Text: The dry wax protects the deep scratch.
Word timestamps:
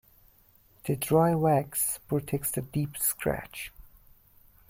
The 0.85 0.95
dry 0.95 1.35
wax 1.35 1.99
protects 2.07 2.49
the 2.49 2.63
deep 2.63 2.97
scratch. 2.97 3.71